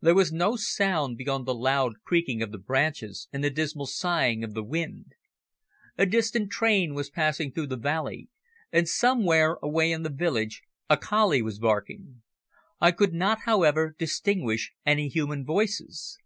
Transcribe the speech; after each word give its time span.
There 0.00 0.14
was 0.14 0.32
no 0.32 0.56
sound 0.56 1.18
beyond 1.18 1.44
the 1.44 1.54
low 1.54 1.90
creaking 2.02 2.40
of 2.40 2.52
the 2.52 2.56
branches 2.58 3.28
and 3.34 3.44
the 3.44 3.50
dismal 3.50 3.84
sighing 3.84 4.42
of 4.42 4.54
the 4.54 4.62
wind. 4.64 5.12
A 5.98 6.06
distant 6.06 6.50
train 6.50 6.94
was 6.94 7.10
passing 7.10 7.52
through 7.52 7.66
the 7.66 7.76
valley, 7.76 8.30
and 8.72 8.88
somewhere 8.88 9.58
away 9.62 9.90
down 9.90 9.96
in 9.96 10.02
the 10.04 10.08
village 10.08 10.62
a 10.88 10.96
collie 10.96 11.42
was 11.42 11.58
barking. 11.58 12.22
I 12.80 12.92
could 12.92 13.12
not, 13.12 13.40
however, 13.40 13.94
distinguish 13.98 14.72
any 14.86 15.06
human 15.08 15.44
voices. 15.44 16.16